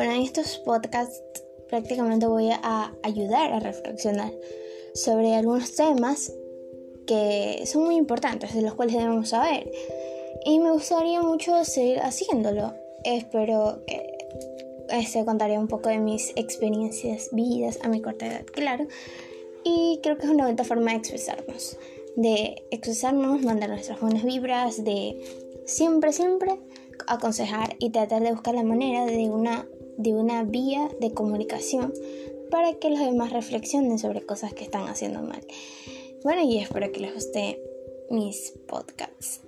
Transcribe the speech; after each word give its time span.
Bueno, 0.00 0.14
en 0.14 0.22
estos 0.22 0.56
podcasts 0.56 1.22
prácticamente 1.68 2.26
voy 2.26 2.48
a 2.50 2.96
ayudar 3.02 3.52
a 3.52 3.60
reflexionar 3.60 4.32
sobre 4.94 5.34
algunos 5.34 5.74
temas 5.74 6.32
que 7.06 7.64
son 7.66 7.84
muy 7.84 7.96
importantes, 7.96 8.54
de 8.54 8.62
los 8.62 8.72
cuales 8.72 8.96
debemos 8.96 9.28
saber. 9.28 9.70
Y 10.46 10.58
me 10.58 10.72
gustaría 10.72 11.20
mucho 11.20 11.66
seguir 11.66 12.00
haciéndolo. 12.00 12.72
Espero 13.04 13.82
que 13.86 14.16
este, 14.88 15.22
contaré 15.26 15.58
un 15.58 15.68
poco 15.68 15.90
de 15.90 15.98
mis 15.98 16.32
experiencias 16.34 17.28
vividas 17.32 17.78
a 17.82 17.90
mi 17.90 18.00
corta 18.00 18.26
edad, 18.26 18.46
claro. 18.46 18.86
Y 19.64 20.00
creo 20.02 20.16
que 20.16 20.24
es 20.24 20.30
una 20.30 20.44
buena 20.44 20.64
forma 20.64 20.92
de 20.92 20.96
expresarnos. 20.96 21.76
De 22.16 22.64
expresarnos, 22.70 23.42
mandar 23.42 23.68
nuestras 23.68 24.00
buenas 24.00 24.24
vibras, 24.24 24.82
de 24.82 25.20
siempre, 25.66 26.14
siempre 26.14 26.58
aconsejar 27.06 27.76
y 27.78 27.90
tratar 27.90 28.22
de 28.22 28.32
buscar 28.32 28.54
la 28.54 28.62
manera 28.62 29.04
de 29.04 29.28
una, 29.28 29.68
de 29.96 30.14
una 30.14 30.44
vía 30.44 30.88
de 31.00 31.12
comunicación 31.12 31.92
para 32.50 32.74
que 32.74 32.90
los 32.90 32.98
demás 32.98 33.32
reflexionen 33.32 33.98
sobre 33.98 34.26
cosas 34.26 34.52
que 34.54 34.64
están 34.64 34.88
haciendo 34.88 35.22
mal. 35.22 35.46
Bueno, 36.22 36.42
y 36.42 36.58
espero 36.58 36.90
que 36.92 37.00
les 37.00 37.14
guste 37.14 37.60
mis 38.10 38.52
podcasts. 38.66 39.40